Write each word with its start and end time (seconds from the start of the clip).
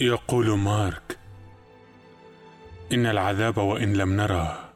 يقول 0.00 0.58
مارك 0.58 1.18
إن 2.92 3.06
العذاب 3.06 3.56
وإن 3.56 3.92
لم 3.92 4.16
نره 4.16 4.72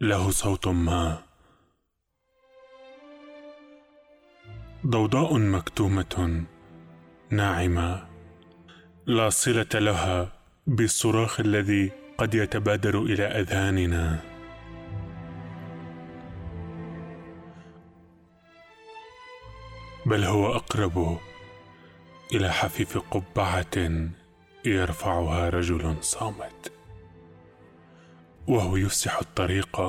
له 0.00 0.30
صوت 0.30 0.68
ما. 0.68 1.22
ضوضاء 4.86 5.38
مكتومة 5.38 6.44
ناعمة 7.30 8.06
لا 9.06 9.28
صلة 9.30 9.74
لها 9.74 10.32
بالصراخ 10.66 11.40
الذي 11.40 11.92
قد 12.18 12.34
يتبادر 12.34 13.02
إلى 13.02 13.24
أذهاننا. 13.24 14.20
بل 20.06 20.24
هو 20.24 20.56
أقرب 20.56 21.18
إلى 22.34 22.52
حفيف 22.52 22.98
قبعة 22.98 24.08
يرفعها 24.64 25.48
رجل 25.48 25.96
صامت 26.00 26.72
وهو 28.48 28.76
يفسح 28.76 29.18
الطريق 29.18 29.80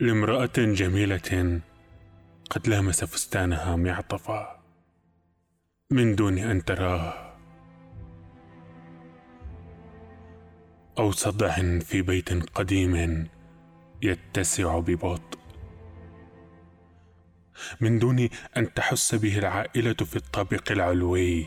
لامرأة 0.00 0.52
جميلة 0.56 1.60
قد 2.50 2.68
لامس 2.68 3.04
فستانها 3.04 3.76
معطفا 3.76 4.62
من 5.90 6.14
دون 6.14 6.38
أن 6.38 6.64
تراه 6.64 7.34
أو 10.98 11.10
صدع 11.12 11.78
في 11.78 12.02
بيت 12.02 12.50
قديم 12.50 13.28
يتسع 14.02 14.78
ببطء. 14.78 15.37
من 17.80 17.98
دون 17.98 18.28
أن 18.56 18.74
تحس 18.74 19.14
به 19.14 19.38
العائلة 19.38 19.94
في 19.94 20.16
الطابق 20.16 20.72
العلوي. 20.72 21.46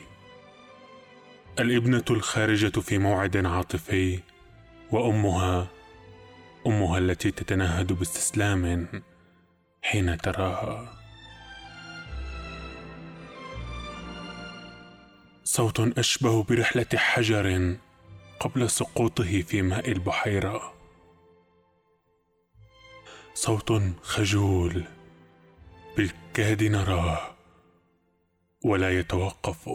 الابنة 1.60 2.06
الخارجة 2.10 2.80
في 2.80 2.98
موعد 2.98 3.46
عاطفي 3.46 4.20
وأمها 4.92 5.68
أمها 6.68 6.98
التي 6.98 7.32
تتنهد 7.32 7.94
باستسلام 7.94 8.90
حين 9.82 10.18
تراها. 10.18 10.94
صوت 15.44 15.98
أشبه 15.98 16.44
برحلة 16.44 16.88
حجر 16.96 17.76
قبل 18.40 18.70
سقوطه 18.70 19.42
في 19.42 19.62
ماء 19.62 19.92
البحيرة. 19.92 20.74
صوت 23.34 23.82
خجول 24.02 24.84
بالكاد 25.98 26.64
نراه. 26.64 27.36
ولا 28.66 29.00
يتوقف. 29.00 29.70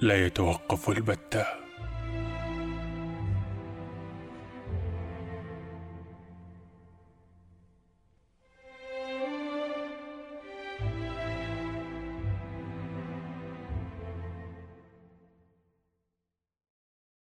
لا 0.00 0.26
يتوقف 0.26 0.90
البتة. 0.90 1.69